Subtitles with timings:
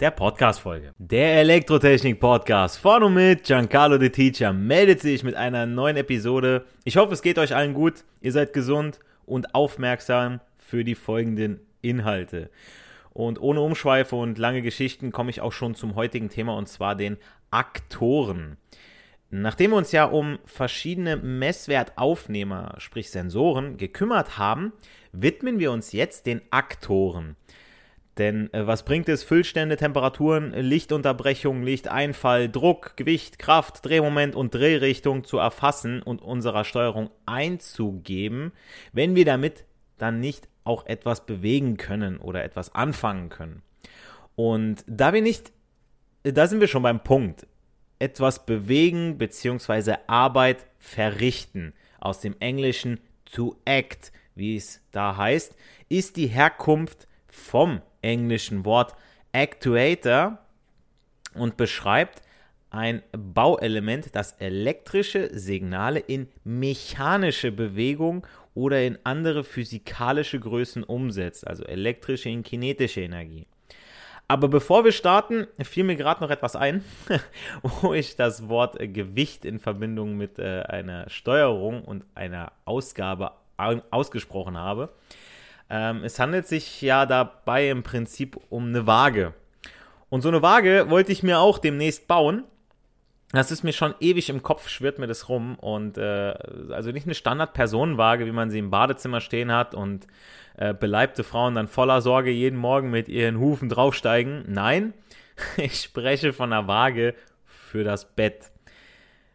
[0.00, 0.94] der Podcast-Folge.
[0.98, 6.64] Der Elektrotechnik Podcast von und mit Giancarlo the Teacher meldet sich mit einer neuen Episode.
[6.84, 11.58] Ich hoffe, es geht euch allen gut, ihr seid gesund und aufmerksam für die folgenden
[11.82, 12.48] Inhalte.
[13.12, 16.94] Und ohne Umschweife und lange Geschichten komme ich auch schon zum heutigen Thema und zwar
[16.94, 17.16] den
[17.50, 18.56] Aktoren.
[19.30, 24.72] Nachdem wir uns ja um verschiedene Messwertaufnehmer, sprich Sensoren, gekümmert haben,
[25.10, 27.34] widmen wir uns jetzt den Aktoren.
[28.18, 35.22] Denn äh, was bringt es, Füllstände, Temperaturen, Lichtunterbrechung, Lichteinfall, Druck, Gewicht, Kraft, Drehmoment und Drehrichtung
[35.24, 38.52] zu erfassen und unserer Steuerung einzugeben,
[38.92, 39.64] wenn wir damit
[39.98, 43.62] dann nicht auch etwas bewegen können oder etwas anfangen können.
[44.34, 45.52] Und da wir nicht,
[46.24, 47.46] da sind wir schon beim Punkt.
[48.00, 49.94] Etwas bewegen bzw.
[50.06, 51.72] Arbeit verrichten.
[52.00, 55.56] Aus dem Englischen to act, wie es da heißt,
[55.88, 58.94] ist die Herkunft vom englischen Wort
[59.32, 60.38] Actuator
[61.34, 62.22] und beschreibt
[62.70, 71.64] ein Bauelement, das elektrische Signale in mechanische Bewegung oder in andere physikalische Größen umsetzt, also
[71.64, 73.46] elektrische in kinetische Energie.
[74.30, 76.84] Aber bevor wir starten, fiel mir gerade noch etwas ein,
[77.62, 83.32] wo ich das Wort Gewicht in Verbindung mit äh, einer Steuerung und einer Ausgabe
[83.90, 84.90] ausgesprochen habe.
[85.70, 89.34] Ähm, es handelt sich ja dabei im Prinzip um eine Waage.
[90.08, 92.44] Und so eine Waage wollte ich mir auch demnächst bauen.
[93.32, 95.56] Das ist mir schon ewig im Kopf, schwirrt mir das rum.
[95.58, 96.34] Und äh,
[96.70, 100.06] also nicht eine Standard-Personenwaage, wie man sie im Badezimmer stehen hat und
[100.56, 104.44] äh, beleibte Frauen dann voller Sorge jeden Morgen mit ihren Hufen draufsteigen.
[104.48, 104.94] Nein,
[105.58, 107.14] ich spreche von einer Waage
[107.44, 108.50] für das Bett.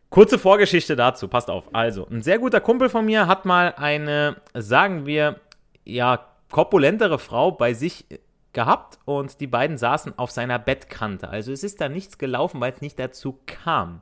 [0.09, 1.73] Kurze Vorgeschichte dazu, passt auf.
[1.73, 5.39] Also, ein sehr guter Kumpel von mir hat mal eine, sagen wir,
[5.85, 8.05] ja, korpulentere Frau bei sich
[8.53, 11.27] gehabt und die beiden saßen auf seiner Bettkante.
[11.30, 14.01] Also es ist da nichts gelaufen, weil es nicht dazu kam.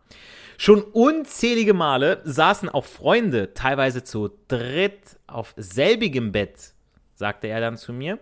[0.57, 6.73] Schon unzählige Male saßen auch Freunde, teilweise zu dritt, auf selbigem Bett,
[7.15, 8.19] sagte er dann zu mir.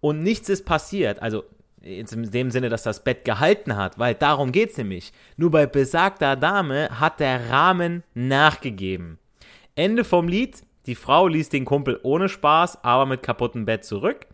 [0.00, 1.22] Und nichts ist passiert.
[1.22, 1.44] Also
[1.80, 5.12] in dem Sinne, dass das Bett gehalten hat, weil darum geht es nämlich.
[5.36, 9.18] Nur bei besagter Dame hat der Rahmen nachgegeben.
[9.76, 14.26] Ende vom Lied, die Frau ließ den Kumpel ohne Spaß, aber mit kaputtem Bett zurück.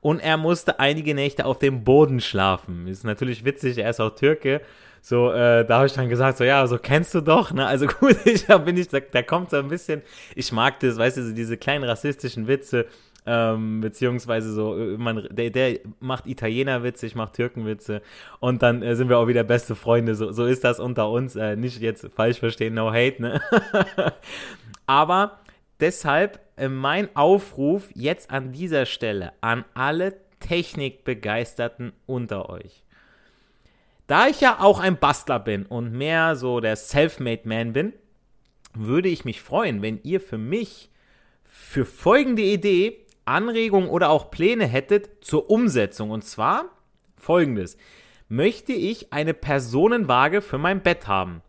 [0.00, 2.86] Und er musste einige Nächte auf dem Boden schlafen.
[2.86, 4.62] Ist natürlich witzig, er ist auch Türke.
[5.02, 7.66] So, äh, da habe ich dann gesagt, so, ja, so kennst du doch, ne?
[7.66, 10.02] Also gut, ich, da bin ich, da, da kommt so ein bisschen,
[10.34, 12.86] ich mag das, weißt du, so diese kleinen rassistischen Witze,
[13.26, 18.00] Ähm, beziehungsweise so, äh, man, der, der macht Italienerwitze, ich mache Türkenwitze
[18.40, 20.14] und dann äh, sind wir auch wieder beste Freunde.
[20.14, 21.36] So, so ist das unter uns.
[21.36, 23.40] Äh, nicht jetzt falsch verstehen, no hate, ne?
[24.86, 25.39] Aber
[25.80, 32.82] deshalb äh, mein Aufruf jetzt an dieser Stelle an alle Technikbegeisterten unter euch.
[34.06, 37.92] Da ich ja auch ein Bastler bin und mehr so der Selfmade Man bin,
[38.74, 40.90] würde ich mich freuen, wenn ihr für mich
[41.44, 46.10] für folgende Idee Anregungen oder auch Pläne hättet zur Umsetzung.
[46.10, 46.64] Und zwar
[47.16, 47.76] folgendes.
[48.28, 51.42] Möchte ich eine Personenwaage für mein Bett haben?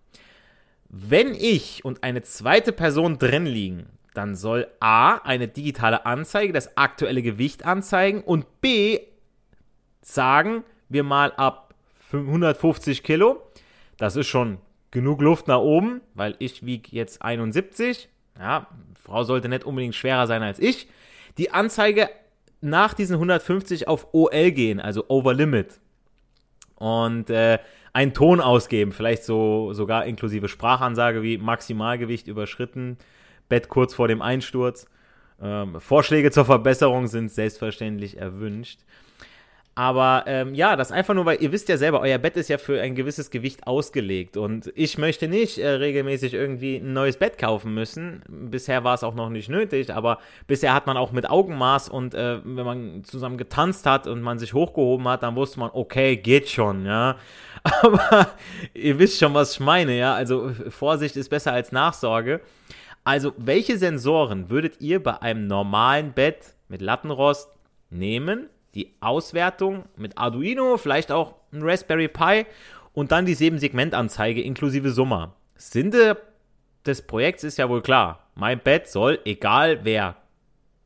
[0.90, 6.78] Wenn ich und eine zweite Person drin liegen, dann soll A eine digitale Anzeige das
[6.78, 9.00] aktuelle Gewicht anzeigen und B
[10.02, 11.74] sagen wir mal ab
[12.12, 13.42] 150 Kilo.
[13.98, 14.58] Das ist schon
[14.92, 18.10] genug Luft nach oben, weil ich wiege jetzt 71.
[18.38, 18.68] Ja,
[19.02, 20.88] Frau sollte nicht unbedingt schwerer sein als ich.
[21.38, 22.10] Die Anzeige
[22.60, 25.80] nach diesen 150 auf OL gehen, also Over Limit.
[26.76, 27.60] Und äh,
[27.94, 32.98] einen Ton ausgeben, vielleicht so sogar inklusive Sprachansage wie Maximalgewicht überschritten,
[33.52, 34.88] Bett kurz vor dem Einsturz.
[35.44, 38.80] Ähm, Vorschläge zur Verbesserung sind selbstverständlich erwünscht.
[39.74, 42.58] Aber ähm, ja, das einfach nur, weil ihr wisst ja selber, euer Bett ist ja
[42.58, 44.36] für ein gewisses Gewicht ausgelegt.
[44.36, 48.22] Und ich möchte nicht äh, regelmäßig irgendwie ein neues Bett kaufen müssen.
[48.28, 52.14] Bisher war es auch noch nicht nötig, aber bisher hat man auch mit Augenmaß und
[52.14, 56.18] äh, wenn man zusammen getanzt hat und man sich hochgehoben hat, dann wusste man, okay,
[56.18, 57.16] geht schon, ja.
[57.64, 58.28] Aber
[58.74, 60.14] ihr wisst schon, was ich meine, ja.
[60.14, 62.42] Also Vorsicht ist besser als Nachsorge.
[63.04, 67.50] Also, welche Sensoren würdet ihr bei einem normalen Bett mit Lattenrost
[67.90, 68.50] nehmen?
[68.76, 72.46] die Auswertung mit Arduino, vielleicht auch ein Raspberry Pi
[72.94, 75.36] und dann die 7-Segment-Anzeige inklusive Summa.
[75.56, 75.92] Sinn
[76.86, 78.28] des Projekts ist ja wohl klar.
[78.36, 80.16] Mein Bett soll, egal wer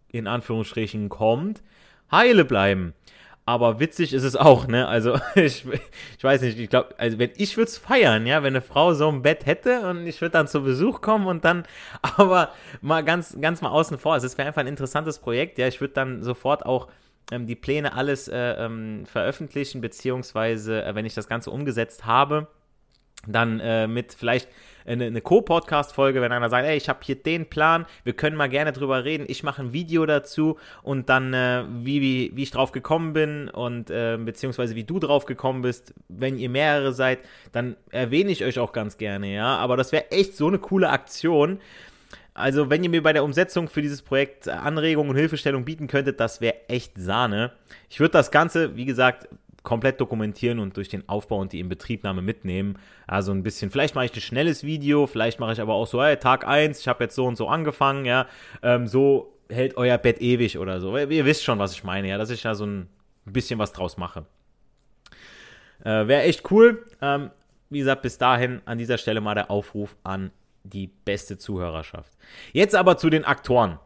[0.10, 1.62] in Anführungsstrichen kommt,
[2.12, 2.94] heile bleiben.
[3.48, 4.88] Aber witzig ist es auch, ne?
[4.88, 5.66] Also, ich,
[6.18, 8.94] ich weiß nicht, ich glaube, also wenn ich würde es feiern, ja, wenn eine Frau
[8.94, 11.64] so ein Bett hätte und ich würde dann zu Besuch kommen und dann,
[12.02, 12.50] aber
[12.82, 15.94] mal ganz, ganz mal außen vor, es wäre einfach ein interessantes Projekt, ja, ich würde
[15.94, 16.88] dann sofort auch
[17.32, 22.48] ähm, die Pläne alles äh, ähm, veröffentlichen, beziehungsweise äh, wenn ich das Ganze umgesetzt habe,
[23.28, 24.50] dann äh, mit vielleicht
[24.86, 28.50] eine, eine Co-Podcast-Folge, wenn einer sagt, ey, ich habe hier den Plan, wir können mal
[28.50, 32.52] gerne drüber reden, ich mache ein Video dazu und dann, äh, wie, wie, wie ich
[32.52, 37.20] drauf gekommen bin und äh, beziehungsweise wie du drauf gekommen bist, wenn ihr mehrere seid,
[37.52, 40.90] dann erwähne ich euch auch ganz gerne, ja, aber das wäre echt so eine coole
[40.90, 41.60] Aktion,
[42.38, 46.20] also, wenn ihr mir bei der Umsetzung für dieses Projekt Anregungen und Hilfestellung bieten könntet,
[46.20, 47.54] das wäre echt Sahne.
[47.90, 49.30] Ich würde das Ganze, wie gesagt,
[49.66, 52.78] komplett dokumentieren und durch den Aufbau und die Inbetriebnahme mitnehmen.
[53.06, 56.02] Also ein bisschen, vielleicht mache ich ein schnelles Video, vielleicht mache ich aber auch so,
[56.02, 58.28] hey, Tag 1, ich habe jetzt so und so angefangen, ja,
[58.64, 60.98] ähm, so hält euer Bett ewig oder so.
[60.98, 62.88] Ihr wisst schon, was ich meine, ja, dass ich da so ein
[63.26, 64.26] bisschen was draus mache.
[65.84, 66.86] Äh, Wäre echt cool.
[67.02, 67.32] Ähm,
[67.70, 70.32] wie gesagt, bis dahin an dieser Stelle mal der Aufruf an
[70.64, 72.12] die beste Zuhörerschaft.
[72.54, 73.80] Jetzt aber zu den Aktoren.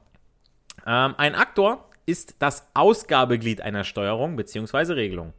[0.86, 4.94] Ähm, ein Aktor ist das Ausgabeglied einer Steuerung bzw.
[4.94, 5.34] Regelung.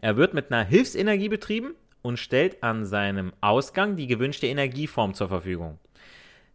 [0.00, 5.28] Er wird mit einer Hilfsenergie betrieben und stellt an seinem Ausgang die gewünschte Energieform zur
[5.28, 5.78] Verfügung.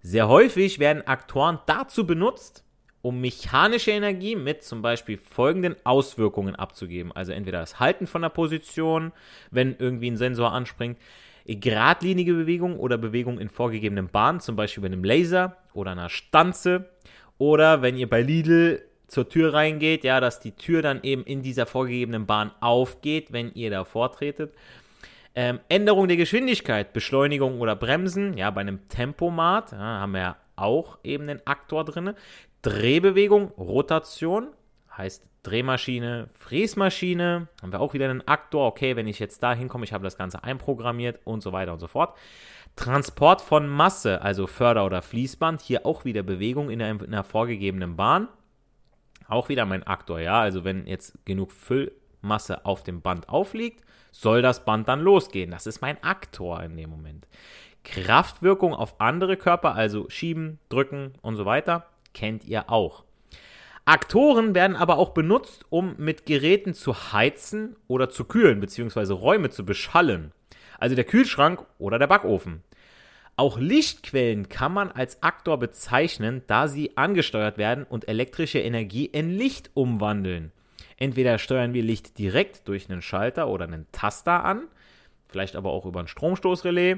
[0.01, 2.63] Sehr häufig werden Aktoren dazu benutzt,
[3.01, 7.11] um mechanische Energie mit zum Beispiel folgenden Auswirkungen abzugeben.
[7.11, 9.11] Also entweder das Halten von der Position,
[9.51, 10.97] wenn irgendwie ein Sensor anspringt,
[11.45, 16.89] geradlinige Bewegung oder Bewegung in vorgegebenen Bahnen, zum Beispiel bei einem Laser oder einer Stanze.
[17.37, 18.81] Oder wenn ihr bei Lidl
[19.13, 23.53] zur Tür reingeht, ja, dass die Tür dann eben in dieser vorgegebenen Bahn aufgeht, wenn
[23.53, 24.53] ihr da vortretet.
[25.35, 30.37] Ähm, Änderung der Geschwindigkeit, Beschleunigung oder Bremsen, ja, bei einem Tempomat ja, haben wir ja
[30.55, 32.13] auch eben den Aktor drin.
[32.61, 34.49] Drehbewegung, Rotation,
[34.95, 38.67] heißt Drehmaschine, Fräsmaschine, haben wir auch wieder einen Aktor.
[38.67, 41.79] Okay, wenn ich jetzt da hinkomme, ich habe das Ganze einprogrammiert und so weiter und
[41.79, 42.15] so fort.
[42.75, 47.23] Transport von Masse, also Förder- oder Fließband, hier auch wieder Bewegung in einer, in einer
[47.23, 48.27] vorgegebenen Bahn.
[49.27, 50.39] Auch wieder mein Aktor, ja.
[50.39, 55.51] Also wenn jetzt genug Füllmasse auf dem Band aufliegt, soll das Band dann losgehen.
[55.51, 57.27] Das ist mein Aktor in dem Moment.
[57.83, 63.03] Kraftwirkung auf andere Körper, also schieben, drücken und so weiter, kennt ihr auch.
[63.85, 69.49] Aktoren werden aber auch benutzt, um mit Geräten zu heizen oder zu kühlen, beziehungsweise Räume
[69.49, 70.31] zu beschallen.
[70.79, 72.63] Also der Kühlschrank oder der Backofen.
[73.35, 79.29] Auch Lichtquellen kann man als Aktor bezeichnen, da sie angesteuert werden und elektrische Energie in
[79.31, 80.51] Licht umwandeln.
[80.97, 84.67] Entweder steuern wir Licht direkt durch einen Schalter oder einen Taster an,
[85.27, 86.97] vielleicht aber auch über ein Stromstoßrelais,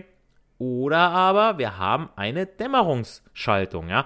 [0.57, 3.89] oder aber wir haben eine Dämmerungsschaltung.
[3.89, 4.05] Ja?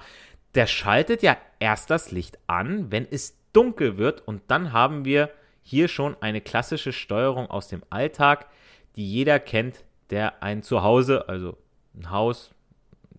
[0.55, 5.29] der schaltet ja erst das Licht an, wenn es dunkel wird und dann haben wir
[5.61, 8.47] hier schon eine klassische Steuerung aus dem Alltag,
[8.95, 11.57] die jeder kennt, der ein Zuhause, also
[11.99, 12.51] ein Haus,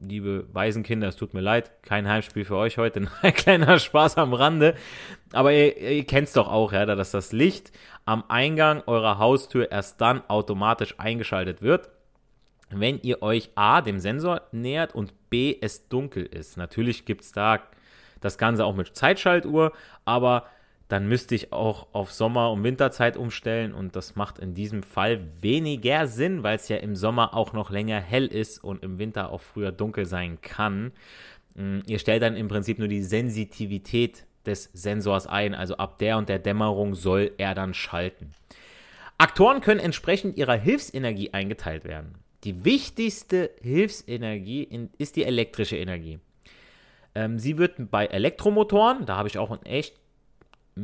[0.01, 4.33] liebe Waisenkinder, es tut mir leid, kein Heimspiel für euch heute, ein kleiner Spaß am
[4.33, 4.75] Rande.
[5.33, 7.73] Aber ihr, ihr kennt es doch auch, ja, dass das Licht
[8.05, 11.91] am Eingang eurer Haustür erst dann automatisch eingeschaltet wird,
[12.71, 16.57] wenn ihr euch A, dem Sensor nähert und B, es dunkel ist.
[16.57, 17.61] Natürlich gibt es da
[18.21, 19.73] das Ganze auch mit Zeitschaltuhr,
[20.05, 20.47] aber
[20.91, 25.21] dann müsste ich auch auf Sommer- und Winterzeit umstellen und das macht in diesem Fall
[25.41, 29.31] weniger Sinn, weil es ja im Sommer auch noch länger hell ist und im Winter
[29.31, 30.91] auch früher dunkel sein kann.
[31.55, 36.19] Mm, ihr stellt dann im Prinzip nur die Sensitivität des Sensors ein, also ab der
[36.19, 38.33] und der Dämmerung soll er dann schalten.
[39.17, 42.17] Aktoren können entsprechend ihrer Hilfsenergie eingeteilt werden.
[42.43, 46.19] Die wichtigste Hilfsenergie ist die elektrische Energie.
[47.15, 50.01] Ähm, sie wird bei Elektromotoren, da habe ich auch ein echt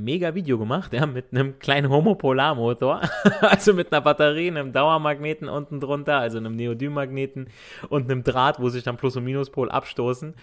[0.04, 3.02] mega Video gemacht, ja, mit einem kleinen Homopolarmotor,
[3.40, 7.48] also mit einer Batterie, einem Dauermagneten unten drunter, also einem Neodym-Magneten
[7.88, 10.34] und einem Draht, wo sich dann Plus- und Minuspol abstoßen.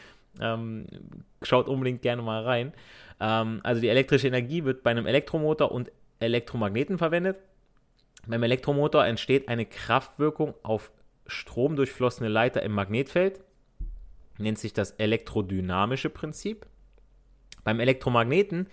[0.42, 0.86] Ähm,
[1.42, 2.74] schaut unbedingt gerne mal rein.
[3.20, 7.38] Ähm, also die elektrische Energie wird bei einem Elektromotor und Elektromagneten verwendet.
[8.28, 10.92] Beim Elektromotor entsteht eine Kraftwirkung auf
[11.28, 13.42] stromdurchflossene Leiter im Magnetfeld.
[14.38, 16.66] Nennt sich das elektrodynamische Prinzip.
[17.64, 18.68] Beim Elektromagneten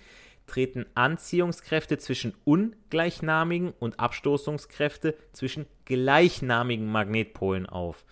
[0.51, 8.05] treten Anziehungskräfte zwischen ungleichnamigen und Abstoßungskräfte zwischen gleichnamigen Magnetpolen auf.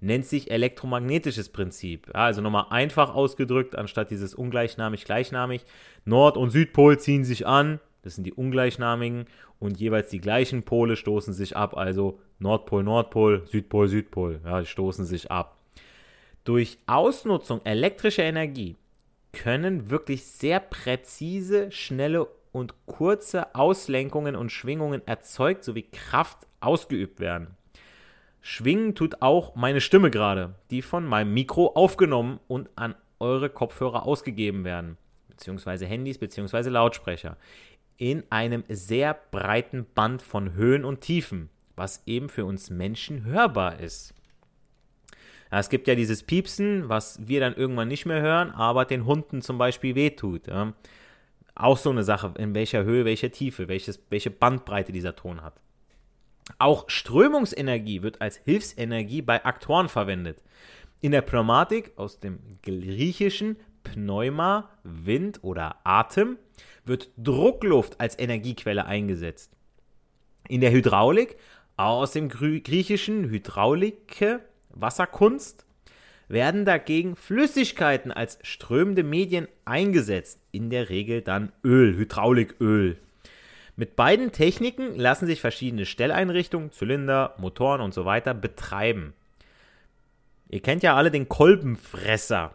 [0.00, 2.08] Nennt sich elektromagnetisches Prinzip.
[2.08, 5.64] Ja, also nochmal einfach ausgedrückt, anstatt dieses ungleichnamig gleichnamig.
[6.04, 9.26] Nord- und Südpol ziehen sich an, das sind die ungleichnamigen,
[9.60, 15.06] und jeweils die gleichen Pole stoßen sich ab, also Nordpol, Nordpol, Südpol, Südpol, ja, stoßen
[15.06, 15.56] sich ab.
[16.42, 18.76] Durch Ausnutzung elektrischer Energie
[19.34, 27.56] können wirklich sehr präzise, schnelle und kurze Auslenkungen und Schwingungen erzeugt sowie Kraft ausgeübt werden.
[28.40, 34.06] Schwingen tut auch meine Stimme gerade, die von meinem Mikro aufgenommen und an eure Kopfhörer
[34.06, 34.96] ausgegeben werden,
[35.28, 37.36] beziehungsweise Handys, beziehungsweise Lautsprecher,
[37.96, 43.80] in einem sehr breiten Band von Höhen und Tiefen, was eben für uns Menschen hörbar
[43.80, 44.14] ist.
[45.60, 49.42] Es gibt ja dieses Piepsen, was wir dann irgendwann nicht mehr hören, aber den Hunden
[49.42, 50.46] zum Beispiel wehtut.
[50.46, 50.72] Ja.
[51.54, 55.60] Auch so eine Sache, in welcher Höhe, welcher Tiefe, welches, welche Bandbreite dieser Ton hat.
[56.58, 60.42] Auch Strömungsenergie wird als Hilfsenergie bei Aktoren verwendet.
[61.00, 66.38] In der Pneumatik aus dem griechischen Pneuma, Wind oder Atem,
[66.84, 69.52] wird Druckluft als Energiequelle eingesetzt.
[70.48, 71.36] In der Hydraulik
[71.76, 74.40] aus dem griechischen Hydraulike
[74.74, 75.64] Wasserkunst
[76.28, 82.98] werden dagegen Flüssigkeiten als strömende Medien eingesetzt, in der Regel dann Öl, Hydrauliköl.
[83.76, 89.14] Mit beiden Techniken lassen sich verschiedene Stelleinrichtungen, Zylinder, Motoren und so weiter betreiben.
[90.48, 92.54] Ihr kennt ja alle den Kolbenfresser.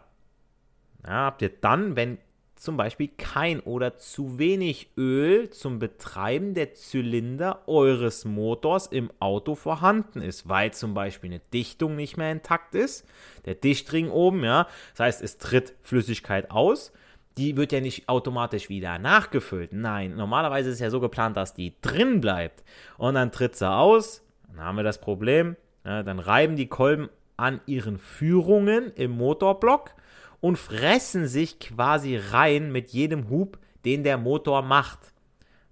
[1.04, 2.18] Ja, habt ihr dann, wenn
[2.60, 9.54] zum Beispiel kein oder zu wenig Öl zum Betreiben der Zylinder eures Motors im Auto
[9.54, 13.06] vorhanden ist, weil zum Beispiel eine Dichtung nicht mehr intakt ist,
[13.46, 16.92] der Dichtring oben, ja, das heißt, es tritt Flüssigkeit aus,
[17.38, 19.72] die wird ja nicht automatisch wieder nachgefüllt.
[19.72, 22.62] Nein, normalerweise ist es ja so geplant, dass die drin bleibt.
[22.98, 27.08] Und dann tritt sie aus, dann haben wir das Problem, ja, dann reiben die Kolben
[27.38, 29.94] an ihren Führungen im Motorblock
[30.40, 35.12] und fressen sich quasi rein mit jedem Hub, den der Motor macht.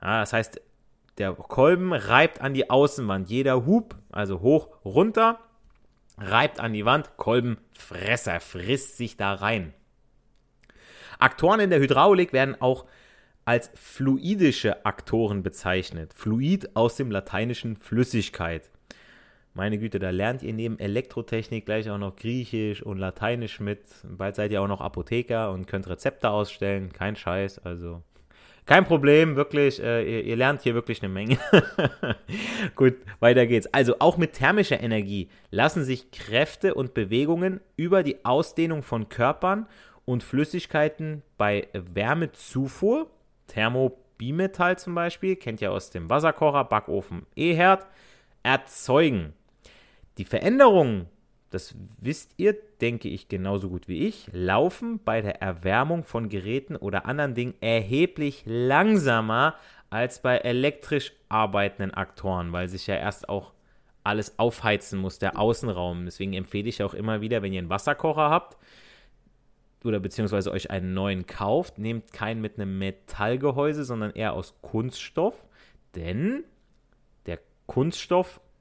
[0.02, 0.60] Ja, das heißt,
[1.18, 3.28] der Kolben reibt an die Außenwand.
[3.28, 5.40] Jeder Hub, also hoch, runter,
[6.16, 7.16] reibt an die Wand.
[7.16, 9.75] Kolbenfresser frisst sich da rein.
[11.18, 12.87] Aktoren in der Hydraulik werden auch
[13.44, 16.12] als fluidische Aktoren bezeichnet.
[16.14, 18.70] Fluid aus dem lateinischen Flüssigkeit.
[19.58, 23.80] Meine Güte, da lernt ihr neben Elektrotechnik gleich auch noch Griechisch und Lateinisch mit.
[24.04, 26.92] Bald seid ihr auch noch Apotheker und könnt Rezepte ausstellen.
[26.92, 28.04] Kein Scheiß, also
[28.66, 29.82] kein Problem, wirklich.
[29.82, 31.38] Äh, ihr, ihr, lernt hier wirklich eine Menge.
[32.76, 33.66] Gut, weiter geht's.
[33.74, 39.66] Also auch mit thermischer Energie lassen sich Kräfte und Bewegungen über die Ausdehnung von Körpern
[40.04, 43.10] und Flüssigkeiten bei Wärmezufuhr,
[43.48, 47.88] Thermobimetall zum Beispiel, kennt ihr aus dem Wasserkocher, Backofen, E-Herd,
[48.44, 49.32] erzeugen.
[50.18, 51.06] Die Veränderungen,
[51.50, 56.76] das wisst ihr, denke ich genauso gut wie ich, laufen bei der Erwärmung von Geräten
[56.76, 59.54] oder anderen Dingen erheblich langsamer
[59.90, 63.52] als bei elektrisch arbeitenden Aktoren, weil sich ja erst auch
[64.02, 66.04] alles aufheizen muss, der Außenraum.
[66.04, 68.58] Deswegen empfehle ich auch immer wieder, wenn ihr einen Wasserkocher habt,
[69.84, 75.44] oder beziehungsweise euch einen neuen kauft, nehmt keinen mit einem Metallgehäuse, sondern eher aus Kunststoff,
[75.94, 76.42] denn
[77.26, 77.38] der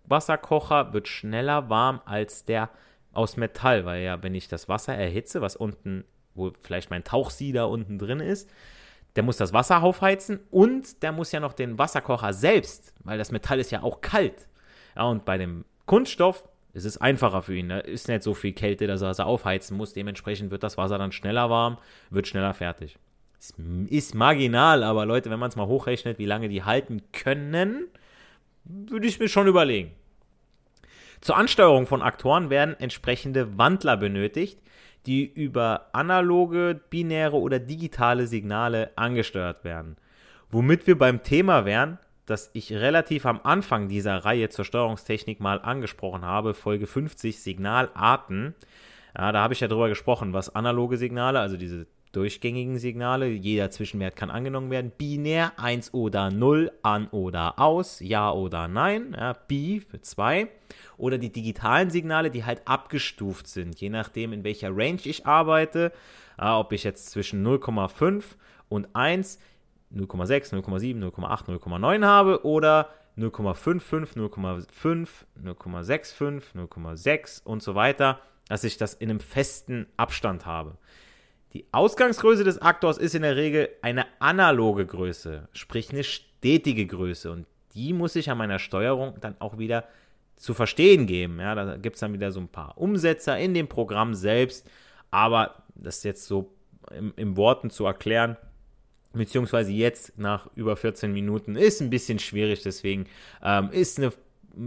[0.07, 2.69] Kunststoffwasserkocher wird schneller warm als der
[3.13, 7.69] aus Metall, weil ja, wenn ich das Wasser erhitze, was unten, wo vielleicht mein Tauchsieder
[7.69, 8.49] unten drin ist,
[9.15, 13.31] der muss das Wasser aufheizen und der muss ja noch den Wasserkocher selbst, weil das
[13.31, 14.47] Metall ist ja auch kalt.
[14.95, 17.69] Ja, und bei dem Kunststoff ist es einfacher für ihn.
[17.69, 19.93] Da ist nicht so viel Kälte, dass er es aufheizen muss.
[19.93, 21.79] Dementsprechend wird das Wasser dann schneller warm,
[22.11, 22.97] wird schneller fertig.
[23.39, 23.55] Ist,
[23.87, 27.87] ist marginal, aber Leute, wenn man es mal hochrechnet, wie lange die halten können,
[28.63, 29.91] würde ich mir schon überlegen.
[31.21, 34.59] Zur Ansteuerung von Aktoren werden entsprechende Wandler benötigt,
[35.05, 39.95] die über analoge, binäre oder digitale Signale angesteuert werden.
[40.51, 45.62] Womit wir beim Thema wären, das ich relativ am Anfang dieser Reihe zur Steuerungstechnik mal
[45.62, 48.53] angesprochen habe, Folge 50 Signalarten.
[49.17, 53.69] Ja, da habe ich ja drüber gesprochen, was analoge Signale, also diese durchgängigen Signale, jeder
[53.69, 59.33] Zwischenwert kann angenommen werden, binär 1 oder 0, an oder aus, ja oder nein, ja,
[59.33, 60.47] bi für 2
[60.97, 65.91] oder die digitalen Signale, die halt abgestuft sind, je nachdem, in welcher Range ich arbeite,
[66.39, 68.24] äh, ob ich jetzt zwischen 0,5
[68.67, 69.38] und 1,
[69.95, 75.07] 0,6, 0,7, 0,8, 0,9 habe oder 0,55, 0,5,
[75.43, 78.19] 0,65, 0,6 und so weiter,
[78.50, 80.77] dass ich das in einem festen Abstand habe.
[81.53, 87.31] Die Ausgangsgröße des Aktors ist in der Regel eine analoge Größe, sprich eine stetige Größe
[87.31, 89.85] und die muss ich an meiner Steuerung dann auch wieder
[90.35, 91.39] zu verstehen geben.
[91.39, 94.69] Ja, da gibt es dann wieder so ein paar Umsetzer in dem Programm selbst,
[95.09, 96.53] aber das jetzt so
[96.91, 98.37] im, im Worten zu erklären,
[99.13, 103.05] beziehungsweise jetzt nach über 14 Minuten, ist ein bisschen schwierig, deswegen
[103.43, 104.13] ähm, ist, eine,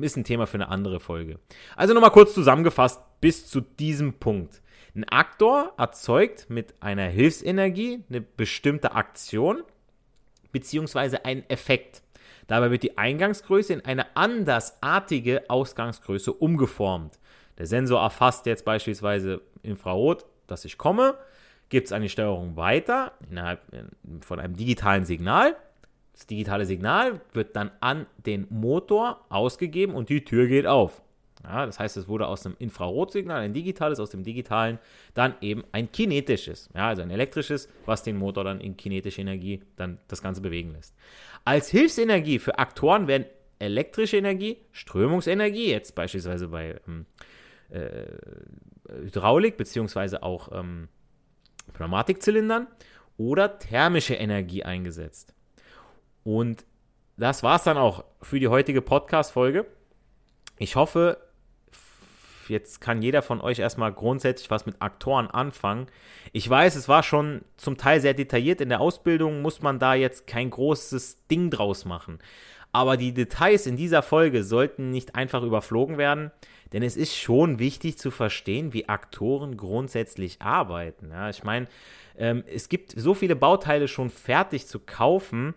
[0.01, 1.39] ist ein Thema für eine andere Folge.
[1.77, 4.61] Also nochmal kurz zusammengefasst bis zu diesem Punkt.
[4.95, 9.63] Ein Aktor erzeugt mit einer Hilfsenergie eine bestimmte Aktion
[10.53, 12.03] beziehungsweise einen Effekt.
[12.49, 17.21] Dabei wird die Eingangsgröße in eine andersartige Ausgangsgröße umgeformt.
[17.59, 21.15] Der Sensor erfasst jetzt beispielsweise Infrarot, dass ich komme,
[21.69, 23.85] gibt es eine Steuerung weiter innerhalb äh,
[24.23, 25.55] von einem digitalen Signal.
[26.13, 31.03] Das digitale Signal wird dann an den Motor ausgegeben und die Tür geht auf.
[31.45, 34.79] Ja, das heißt, es wurde aus einem Infrarotsignal ein digitales, aus dem digitalen
[35.15, 39.63] dann eben ein kinetisches, ja, also ein elektrisches, was den Motor dann in kinetische Energie
[39.77, 40.95] dann das Ganze bewegen lässt.
[41.45, 43.25] Als Hilfsenergie für Aktoren werden
[43.59, 47.07] elektrische Energie, Strömungsenergie, jetzt beispielsweise bei ähm,
[47.71, 48.07] äh,
[49.03, 50.89] Hydraulik beziehungsweise auch ähm,
[51.73, 52.67] Pneumatikzylindern
[53.17, 55.35] oder thermische Energie eingesetzt.
[56.25, 56.65] Und
[57.17, 59.67] das war es dann auch für die heutige Podcast-Folge.
[60.59, 61.19] Ich hoffe,
[62.51, 65.87] jetzt kann jeder von euch erstmal grundsätzlich was mit Aktoren anfangen.
[66.33, 68.61] Ich weiß, es war schon zum Teil sehr detailliert.
[68.61, 72.19] In der Ausbildung muss man da jetzt kein großes Ding draus machen.
[72.73, 76.31] Aber die Details in dieser Folge sollten nicht einfach überflogen werden,
[76.73, 81.11] denn es ist schon wichtig zu verstehen, wie Aktoren grundsätzlich arbeiten.
[81.11, 81.67] Ja, ich meine,
[82.17, 85.55] ähm, es gibt so viele Bauteile schon fertig zu kaufen,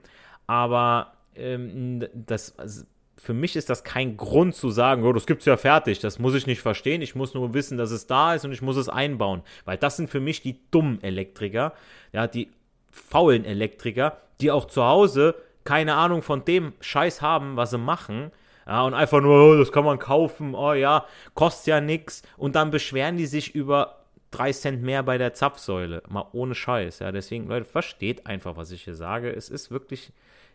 [0.47, 2.85] aber ähm, das, also
[3.23, 6.35] für mich ist das kein Grund zu sagen, oh, das es ja fertig, das muss
[6.35, 8.89] ich nicht verstehen, ich muss nur wissen, dass es da ist und ich muss es
[8.89, 9.43] einbauen.
[9.63, 11.71] Weil das sind für mich die dummen Elektriker,
[12.11, 12.51] ja, die
[12.91, 18.31] faulen Elektriker, die auch zu Hause keine Ahnung von dem Scheiß haben, was sie machen.
[18.67, 22.23] Ja, und einfach nur, oh, das kann man kaufen, oh ja, kostet ja nichts.
[22.35, 26.03] Und dann beschweren die sich über drei Cent mehr bei der Zapfsäule.
[26.09, 26.99] Mal ohne Scheiß.
[26.99, 29.31] Ja, deswegen, Leute, versteht einfach, was ich hier sage.
[29.31, 30.11] Es ist wirklich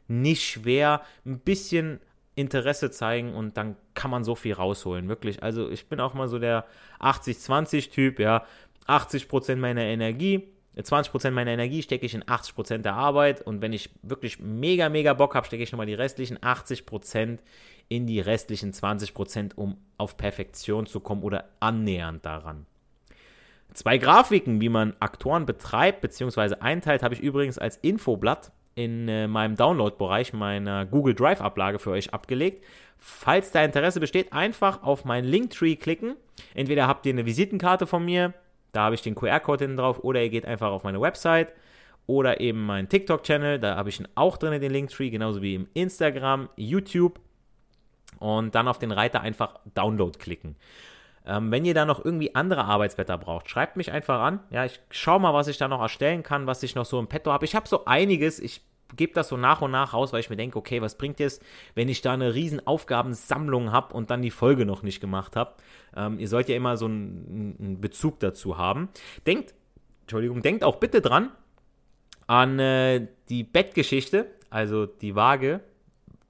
[0.06, 2.00] nicht schwer, ein bisschen
[2.38, 5.42] Interesse zeigen und dann kann man so viel rausholen, wirklich.
[5.42, 6.64] Also ich bin auch mal so der
[7.00, 8.44] 80-20-Typ, ja.
[8.86, 13.90] 80% meiner Energie, 20% meiner Energie stecke ich in 80% der Arbeit und wenn ich
[14.02, 17.40] wirklich mega, mega Bock habe, stecke ich nochmal die restlichen 80%
[17.88, 22.66] in die restlichen 20%, um auf Perfektion zu kommen oder annähernd daran.
[23.74, 26.56] Zwei Grafiken, wie man Aktoren betreibt bzw.
[26.60, 32.14] einteilt, habe ich übrigens als Infoblatt in äh, meinem Download-Bereich meiner Google Drive-Ablage für euch
[32.14, 32.64] abgelegt.
[32.96, 36.14] Falls da Interesse besteht, einfach auf meinen Linktree klicken.
[36.54, 38.34] Entweder habt ihr eine Visitenkarte von mir,
[38.70, 41.52] da habe ich den QR-Code hinten drauf, oder ihr geht einfach auf meine Website
[42.06, 46.48] oder eben meinen TikTok-Channel, da habe ich auch drin, den Linktree, genauso wie im Instagram,
[46.54, 47.18] YouTube
[48.20, 50.54] und dann auf den Reiter einfach Download klicken.
[51.26, 54.40] Ähm, wenn ihr da noch irgendwie andere Arbeitsblätter braucht, schreibt mich einfach an.
[54.50, 57.08] Ja, ich schaue mal, was ich da noch erstellen kann, was ich noch so im
[57.08, 57.44] Petto habe.
[57.44, 58.38] Ich habe so einiges.
[58.38, 58.62] Ich
[58.96, 61.40] gebe das so nach und nach raus, weil ich mir denke, okay, was bringt es,
[61.74, 65.54] wenn ich da eine riesen Aufgabensammlung habe und dann die Folge noch nicht gemacht habe.
[65.96, 68.88] Ähm, ihr sollt ja immer so einen, einen Bezug dazu haben.
[69.26, 69.54] Denkt
[70.08, 71.30] Entschuldigung, denkt auch bitte dran
[72.26, 75.60] an äh, die Bettgeschichte, also die Waage,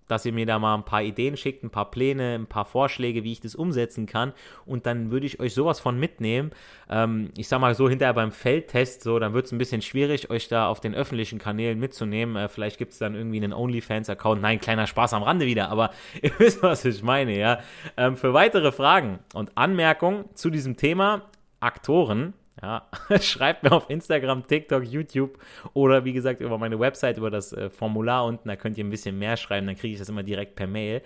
[0.08, 3.24] dass ihr mir da mal ein paar Ideen schickt, ein paar Pläne, ein paar Vorschläge,
[3.24, 4.32] wie ich das umsetzen kann.
[4.66, 6.50] Und dann würde ich euch sowas von mitnehmen.
[6.88, 10.30] Ähm, ich sag mal so, hinterher beim Feldtest, so, dann wird es ein bisschen schwierig,
[10.30, 12.36] euch da auf den öffentlichen Kanälen mitzunehmen.
[12.36, 14.42] Äh, vielleicht gibt es dann irgendwie einen OnlyFans-Account.
[14.42, 15.90] Nein, kleiner Spaß am Rande wieder, aber
[16.22, 17.60] ihr wisst, was ich meine, ja.
[17.96, 21.22] Ähm, für weitere Fragen und Anmerkungen zu diesem Thema,
[21.60, 22.88] Aktoren, ja,
[23.20, 25.38] schreibt mir auf Instagram, TikTok, YouTube
[25.74, 28.48] oder wie gesagt über meine Website, über das äh, Formular unten.
[28.48, 31.02] Da könnt ihr ein bisschen mehr schreiben, dann kriege ich das immer direkt per Mail.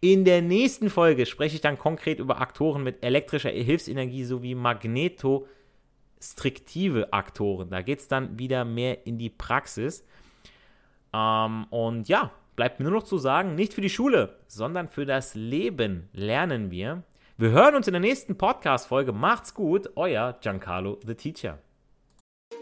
[0.00, 7.12] In der nächsten Folge spreche ich dann konkret über Aktoren mit elektrischer Hilfsenergie sowie magnetostriktive
[7.12, 7.68] Aktoren.
[7.70, 10.04] Da geht es dann wieder mehr in die Praxis.
[11.12, 15.06] Ähm, und ja, bleibt mir nur noch zu sagen, nicht für die Schule, sondern für
[15.06, 17.04] das Leben lernen wir.
[17.38, 19.12] Wir hören uns in der nächsten Podcast-Folge.
[19.12, 21.58] Macht's gut, euer Giancarlo the Teacher.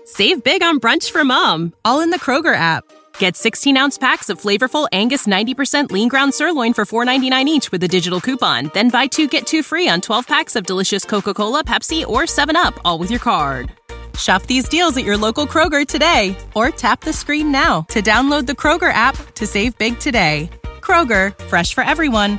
[0.05, 2.83] Save big on brunch for mom, all in the Kroger app.
[3.21, 7.85] Get 16 ounce packs of flavorful Angus 90% lean ground sirloin for $4.99 each with
[7.85, 8.73] a digital coupon.
[8.75, 12.23] Then buy two get two free on 12 packs of delicious Coca Cola, Pepsi, or
[12.23, 13.71] 7UP, all with your card.
[14.19, 18.47] Shop these deals at your local Kroger today or tap the screen now to download
[18.47, 20.51] the Kroger app to save big today.
[20.81, 22.39] Kroger, fresh for everyone.